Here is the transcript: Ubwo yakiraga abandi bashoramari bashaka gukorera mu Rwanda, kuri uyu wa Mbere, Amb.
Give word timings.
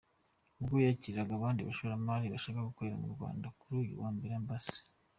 Ubwo 0.59 0.75
yakiraga 0.85 1.31
abandi 1.35 1.61
bashoramari 1.67 2.25
bashaka 2.33 2.67
gukorera 2.69 3.01
mu 3.03 3.09
Rwanda, 3.15 3.45
kuri 3.59 3.73
uyu 3.83 3.93
wa 4.01 4.09
Mbere, 4.15 4.33
Amb. 4.39 4.49